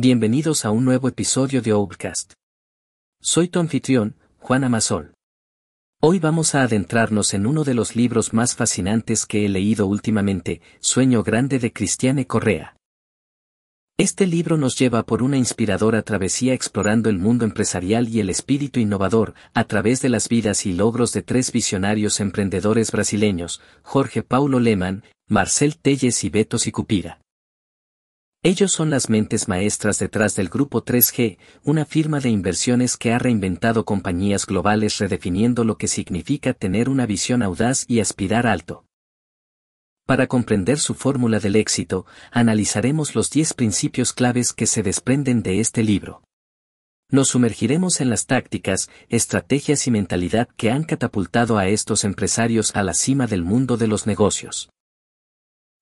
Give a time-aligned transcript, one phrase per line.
[0.00, 2.34] Bienvenidos a un nuevo episodio de Overcast.
[3.20, 5.12] Soy tu anfitrión, Juan Amasol.
[6.00, 10.60] Hoy vamos a adentrarnos en uno de los libros más fascinantes que he leído últimamente,
[10.78, 12.76] Sueño Grande de Cristiane Correa.
[13.96, 18.78] Este libro nos lleva por una inspiradora travesía explorando el mundo empresarial y el espíritu
[18.78, 24.60] innovador, a través de las vidas y logros de tres visionarios emprendedores brasileños, Jorge Paulo
[24.60, 27.18] Leman, Marcel Telles y Beto Sicupira.
[28.44, 33.18] Ellos son las mentes maestras detrás del Grupo 3G, una firma de inversiones que ha
[33.18, 38.84] reinventado compañías globales redefiniendo lo que significa tener una visión audaz y aspirar alto.
[40.06, 45.58] Para comprender su fórmula del éxito, analizaremos los 10 principios claves que se desprenden de
[45.58, 46.22] este libro.
[47.10, 52.84] Nos sumergiremos en las tácticas, estrategias y mentalidad que han catapultado a estos empresarios a
[52.84, 54.70] la cima del mundo de los negocios.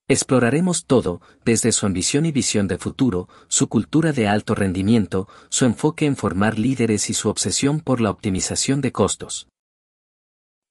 [0.09, 5.65] Exploraremos todo, desde su ambición y visión de futuro, su cultura de alto rendimiento, su
[5.65, 9.49] enfoque en formar líderes y su obsesión por la optimización de costos.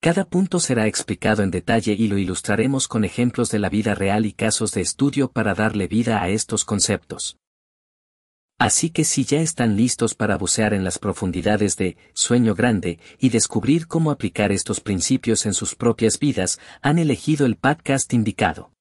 [0.00, 4.24] Cada punto será explicado en detalle y lo ilustraremos con ejemplos de la vida real
[4.24, 7.36] y casos de estudio para darle vida a estos conceptos.
[8.58, 13.28] Así que si ya están listos para bucear en las profundidades de Sueño Grande y
[13.28, 18.75] descubrir cómo aplicar estos principios en sus propias vidas, han elegido el podcast indicado.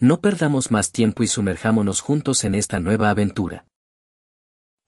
[0.00, 3.66] No perdamos más tiempo y sumerjámonos juntos en esta nueva aventura.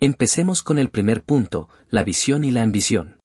[0.01, 3.21] Empecemos con el primer punto, la visión y la ambición.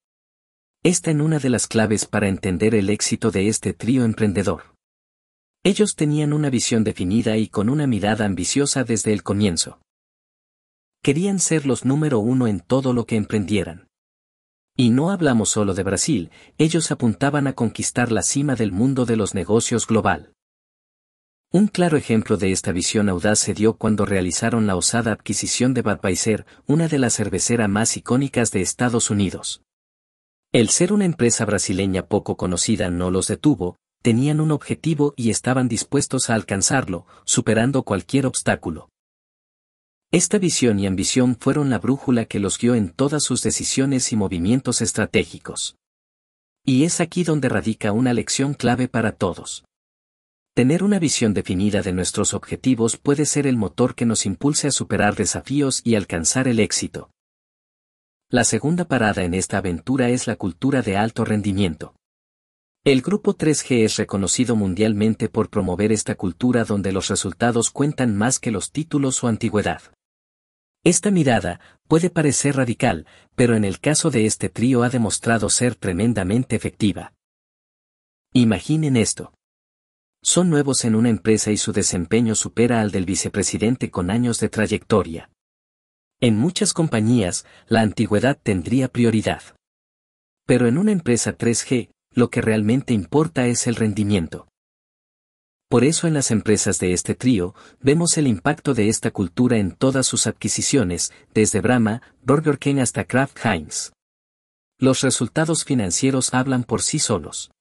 [0.83, 4.75] Esta en una de las claves para entender el éxito de este trío emprendedor.
[5.63, 9.81] Ellos tenían una visión definida y con una mirada ambiciosa desde el comienzo.
[11.03, 13.87] Querían ser los número uno en todo lo que emprendieran.
[14.77, 19.17] Y no hablamos solo de Brasil, ellos apuntaban a conquistar la cima del mundo de
[19.17, 20.33] los negocios global.
[21.53, 25.81] Un claro ejemplo de esta visión audaz se dio cuando realizaron la osada adquisición de
[25.81, 29.61] Budweiser, una de las cerveceras más icónicas de Estados Unidos.
[30.53, 35.67] El ser una empresa brasileña poco conocida no los detuvo, tenían un objetivo y estaban
[35.67, 38.87] dispuestos a alcanzarlo, superando cualquier obstáculo.
[40.09, 44.15] Esta visión y ambición fueron la brújula que los guió en todas sus decisiones y
[44.15, 45.75] movimientos estratégicos.
[46.65, 49.65] Y es aquí donde radica una lección clave para todos.
[50.53, 54.71] Tener una visión definida de nuestros objetivos puede ser el motor que nos impulse a
[54.71, 57.09] superar desafíos y alcanzar el éxito.
[58.29, 61.95] La segunda parada en esta aventura es la cultura de alto rendimiento.
[62.83, 68.37] El grupo 3G es reconocido mundialmente por promover esta cultura donde los resultados cuentan más
[68.39, 69.81] que los títulos o antigüedad.
[70.83, 75.75] Esta mirada puede parecer radical, pero en el caso de este trío ha demostrado ser
[75.75, 77.13] tremendamente efectiva.
[78.33, 79.31] Imaginen esto.
[80.23, 84.49] Son nuevos en una empresa y su desempeño supera al del vicepresidente con años de
[84.49, 85.31] trayectoria.
[86.19, 89.41] En muchas compañías, la antigüedad tendría prioridad.
[90.45, 94.47] Pero en una empresa 3G, lo que realmente importa es el rendimiento.
[95.67, 99.71] Por eso en las empresas de este trío, vemos el impacto de esta cultura en
[99.71, 103.91] todas sus adquisiciones, desde Brahma, Burger King hasta Kraft Heinz.
[104.77, 107.51] Los resultados financieros hablan por sí solos.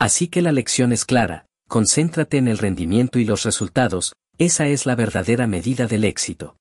[0.00, 4.86] Así que la lección es clara, concéntrate en el rendimiento y los resultados, esa es
[4.86, 6.56] la verdadera medida del éxito.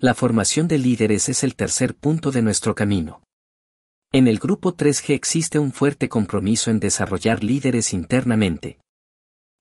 [0.00, 3.22] La formación de líderes es el tercer punto de nuestro camino.
[4.10, 8.80] En el grupo 3G existe un fuerte compromiso en desarrollar líderes internamente.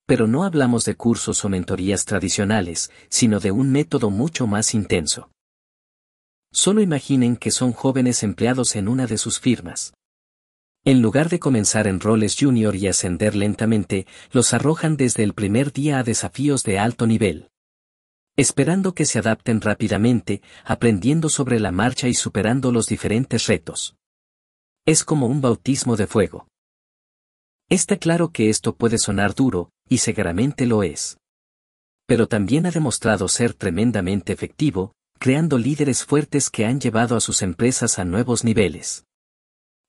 [0.07, 5.29] Pero no hablamos de cursos o mentorías tradicionales, sino de un método mucho más intenso.
[6.51, 9.93] Solo imaginen que son jóvenes empleados en una de sus firmas.
[10.83, 15.71] En lugar de comenzar en roles junior y ascender lentamente, los arrojan desde el primer
[15.71, 17.51] día a desafíos de alto nivel.
[18.35, 23.95] Esperando que se adapten rápidamente, aprendiendo sobre la marcha y superando los diferentes retos.
[24.87, 26.47] Es como un bautismo de fuego.
[27.69, 31.17] Está claro que esto puede sonar duro, y seguramente lo es.
[32.07, 37.43] Pero también ha demostrado ser tremendamente efectivo, creando líderes fuertes que han llevado a sus
[37.43, 39.05] empresas a nuevos niveles.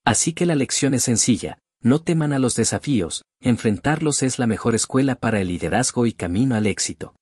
[0.04, 4.74] Así que la lección es sencilla, no teman a los desafíos, enfrentarlos es la mejor
[4.74, 7.14] escuela para el liderazgo y camino al éxito.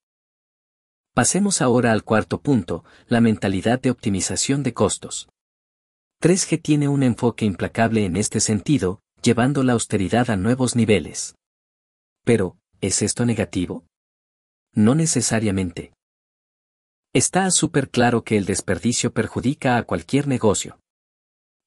[1.15, 5.29] Pasemos ahora al cuarto punto, la mentalidad de optimización de costos.
[6.23, 11.35] 3G tiene un enfoque implacable en este sentido, llevando la austeridad a nuevos niveles.
[12.25, 13.85] Pero, ¿es esto negativo?
[14.75, 15.93] No necesariamente.
[17.13, 20.79] Está súper claro que el desperdicio perjudica a cualquier negocio.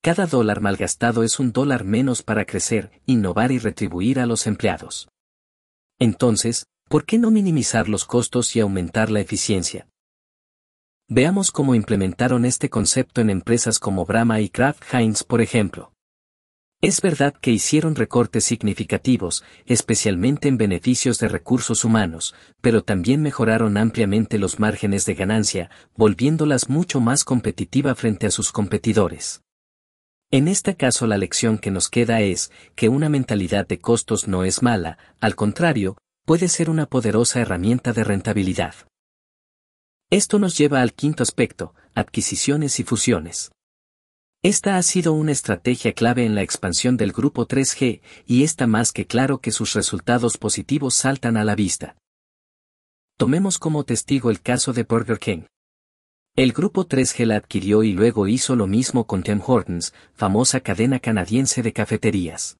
[0.05, 5.07] Cada dólar malgastado es un dólar menos para crecer, innovar y retribuir a los empleados.
[5.97, 9.87] Entonces, ¿por qué no minimizar los costos y aumentar la eficiencia?
[11.07, 15.93] Veamos cómo implementaron este concepto en empresas como Brahma y Kraft Heinz, por ejemplo.
[16.81, 23.77] Es verdad que hicieron recortes significativos, especialmente en beneficios de recursos humanos, pero también mejoraron
[23.77, 29.42] ampliamente los márgenes de ganancia, volviéndolas mucho más competitiva frente a sus competidores.
[30.33, 34.43] En este caso la lección que nos queda es que una mentalidad de costos no
[34.43, 35.95] es mala, al contrario,
[36.25, 38.73] puede ser una poderosa herramienta de rentabilidad.
[40.09, 43.51] Esto nos lleva al quinto aspecto, adquisiciones y fusiones.
[44.41, 48.91] Esta ha sido una estrategia clave en la expansión del grupo 3G, y está más
[48.91, 51.95] que claro que sus resultados positivos saltan a la vista.
[53.19, 55.43] Tomemos como testigo el caso de Burger King.
[56.35, 60.99] El grupo 3G la adquirió y luego hizo lo mismo con Tim Hortons, famosa cadena
[60.99, 62.57] canadiense de cafeterías.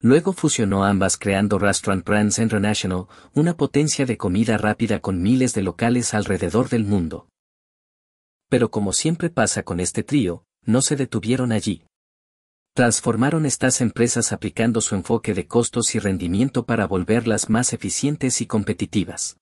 [0.00, 3.04] Luego fusionó ambas creando Restaurant Brands International,
[3.34, 7.28] una potencia de comida rápida con miles de locales alrededor del mundo.
[8.48, 11.82] Pero como siempre pasa con este trío, no se detuvieron allí.
[12.74, 18.46] Transformaron estas empresas aplicando su enfoque de costos y rendimiento para volverlas más eficientes y
[18.46, 19.36] competitivas.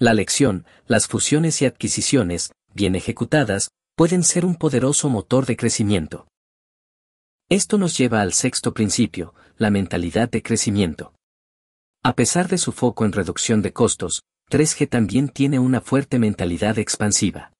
[0.00, 6.26] La lección, las fusiones y adquisiciones, bien ejecutadas, pueden ser un poderoso motor de crecimiento.
[7.50, 11.12] Esto nos lleva al sexto principio, la mentalidad de crecimiento.
[12.02, 16.78] A pesar de su foco en reducción de costos, 3G también tiene una fuerte mentalidad
[16.78, 17.52] expansiva.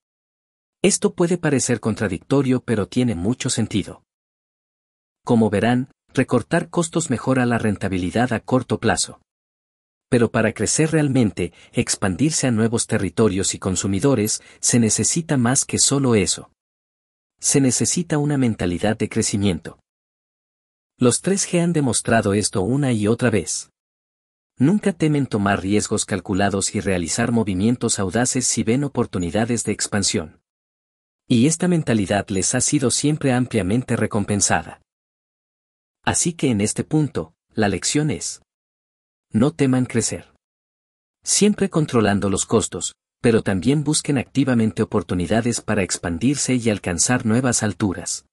[0.81, 4.03] Esto puede parecer contradictorio pero tiene mucho sentido.
[5.27, 9.21] Como verán, recortar costos mejora la rentabilidad a corto plazo.
[10.11, 16.17] Pero para crecer realmente, expandirse a nuevos territorios y consumidores, se necesita más que solo
[16.17, 16.51] eso.
[17.39, 19.79] Se necesita una mentalidad de crecimiento.
[20.99, 23.71] Los 3G han demostrado esto una y otra vez.
[24.59, 30.43] Nunca temen tomar riesgos calculados y realizar movimientos audaces si ven oportunidades de expansión.
[31.29, 34.83] Y esta mentalidad les ha sido siempre ampliamente recompensada.
[36.03, 38.43] Así que en este punto, la lección es,
[39.33, 40.33] no teman crecer.
[41.23, 48.25] Siempre controlando los costos, pero también busquen activamente oportunidades para expandirse y alcanzar nuevas alturas.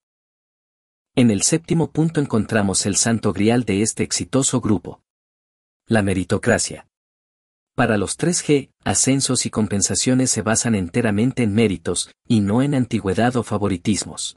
[1.15, 5.01] En el séptimo punto encontramos el santo grial de este exitoso grupo.
[5.87, 6.87] La meritocracia.
[7.75, 13.35] Para los 3G, ascensos y compensaciones se basan enteramente en méritos, y no en antigüedad
[13.35, 14.35] o favoritismos.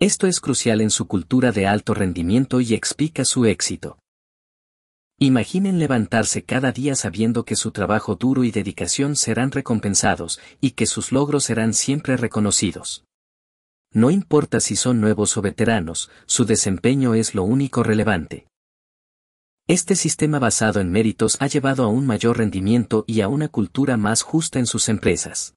[0.00, 3.99] Esto es crucial en su cultura de alto rendimiento y explica su éxito.
[5.22, 10.86] Imaginen levantarse cada día sabiendo que su trabajo duro y dedicación serán recompensados, y que
[10.86, 13.04] sus logros serán siempre reconocidos.
[13.92, 18.46] No importa si son nuevos o veteranos, su desempeño es lo único relevante.
[19.68, 23.98] Este sistema basado en méritos ha llevado a un mayor rendimiento y a una cultura
[23.98, 25.54] más justa en sus empresas.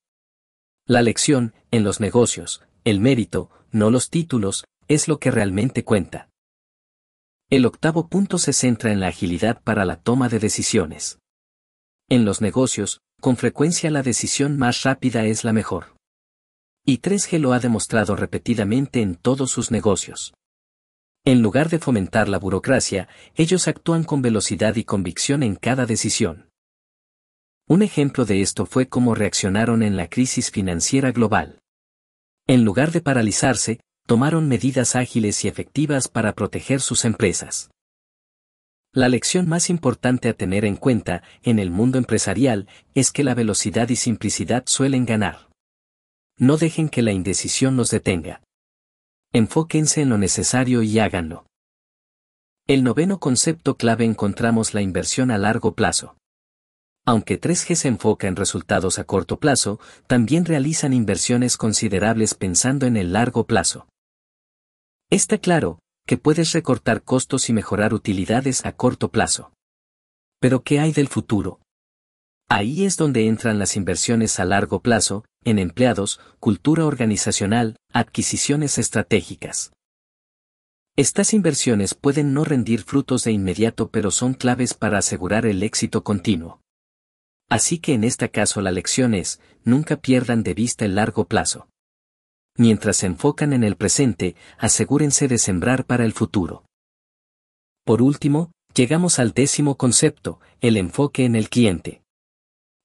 [0.85, 6.27] La lección, en los negocios, el mérito, no los títulos, es lo que realmente cuenta.
[7.49, 11.19] El octavo punto se centra en la agilidad para la toma de decisiones.
[12.09, 15.95] En los negocios, con frecuencia la decisión más rápida es la mejor.
[16.85, 20.33] Y 3G lo ha demostrado repetidamente en todos sus negocios.
[21.25, 26.49] En lugar de fomentar la burocracia, ellos actúan con velocidad y convicción en cada decisión.
[27.65, 31.61] Un ejemplo de esto fue cómo reaccionaron en la crisis financiera global.
[32.45, 37.69] En lugar de paralizarse, tomaron medidas ágiles y efectivas para proteger sus empresas.
[38.91, 43.33] La lección más importante a tener en cuenta en el mundo empresarial es que la
[43.33, 45.49] velocidad y simplicidad suelen ganar.
[46.37, 48.43] No dejen que la indecisión los detenga.
[49.31, 51.47] Enfóquense en lo necesario y háganlo.
[52.67, 56.15] El noveno concepto clave encontramos la inversión a largo plazo.
[57.05, 62.95] Aunque 3G se enfoca en resultados a corto plazo, también realizan inversiones considerables pensando en
[62.95, 63.87] el largo plazo.
[65.13, 65.77] Está claro,
[66.07, 69.53] que puedes recortar costos y mejorar utilidades a corto plazo.
[70.39, 71.59] Pero ¿qué hay del futuro?
[72.49, 79.71] Ahí es donde entran las inversiones a largo plazo, en empleados, cultura organizacional, adquisiciones estratégicas.
[80.95, 86.03] Estas inversiones pueden no rendir frutos de inmediato pero son claves para asegurar el éxito
[86.03, 86.59] continuo.
[87.51, 91.67] Así que en este caso la lección es, nunca pierdan de vista el largo plazo.
[92.57, 96.65] Mientras se enfocan en el presente, asegúrense de sembrar para el futuro.
[97.83, 102.03] Por último, llegamos al décimo concepto, el enfoque en el cliente.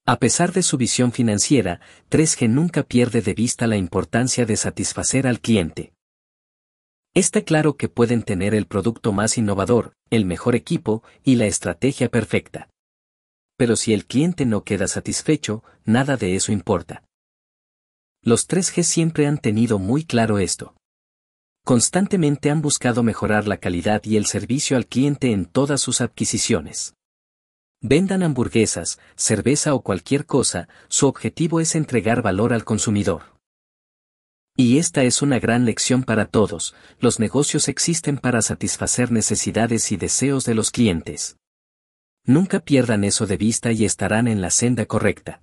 [0.05, 5.27] A pesar de su visión financiera, 3G nunca pierde de vista la importancia de satisfacer
[5.27, 5.93] al cliente.
[7.13, 12.09] Está claro que pueden tener el producto más innovador, el mejor equipo y la estrategia
[12.09, 12.69] perfecta.
[13.55, 17.03] Pero si el cliente no queda satisfecho, nada de eso importa.
[18.21, 20.75] Los 3G siempre han tenido muy claro esto.
[21.65, 26.95] Constantemente han buscado mejorar la calidad y el servicio al cliente en todas sus adquisiciones.
[27.81, 33.37] Vendan hamburguesas, cerveza o cualquier cosa, su objetivo es entregar valor al consumidor.
[34.57, 39.97] Y esta es una gran lección para todos, los negocios existen para satisfacer necesidades y
[39.97, 41.37] deseos de los clientes.
[42.25, 45.41] Nunca pierdan eso de vista y estarán en la senda correcta.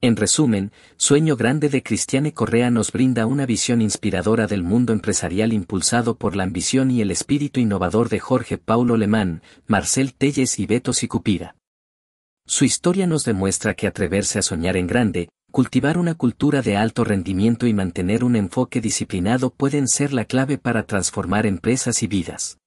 [0.00, 5.52] En resumen, Sueño Grande de Cristiane Correa nos brinda una visión inspiradora del mundo empresarial
[5.52, 10.66] impulsado por la ambición y el espíritu innovador de Jorge Paulo Lemán, Marcel Telles y
[10.66, 11.56] Beto Sicupira.
[12.46, 17.02] Su historia nos demuestra que atreverse a soñar en grande, cultivar una cultura de alto
[17.02, 22.58] rendimiento y mantener un enfoque disciplinado pueden ser la clave para transformar empresas y vidas.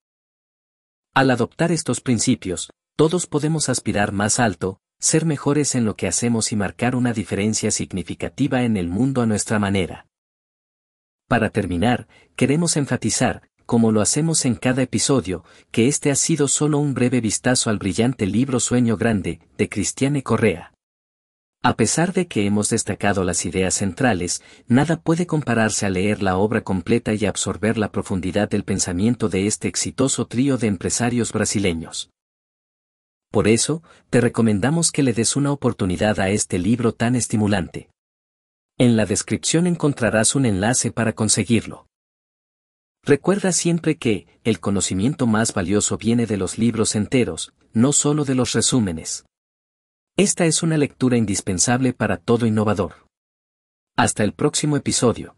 [1.14, 6.52] Al adoptar estos principios, todos podemos aspirar más alto, ser mejores en lo que hacemos
[6.52, 10.06] y marcar una diferencia significativa en el mundo a nuestra manera.
[11.26, 12.06] Para terminar,
[12.36, 17.20] queremos enfatizar, como lo hacemos en cada episodio, que este ha sido solo un breve
[17.20, 20.72] vistazo al brillante libro Sueño Grande, de Cristiane Correa.
[21.64, 26.36] A pesar de que hemos destacado las ideas centrales, nada puede compararse a leer la
[26.36, 32.11] obra completa y absorber la profundidad del pensamiento de este exitoso trío de empresarios brasileños.
[33.32, 37.88] Por eso, te recomendamos que le des una oportunidad a este libro tan estimulante.
[38.78, 41.86] En la descripción encontrarás un enlace para conseguirlo.
[43.02, 48.34] Recuerda siempre que, el conocimiento más valioso viene de los libros enteros, no solo de
[48.34, 49.24] los resúmenes.
[50.18, 53.06] Esta es una lectura indispensable para todo innovador.
[53.96, 55.36] Hasta el próximo episodio.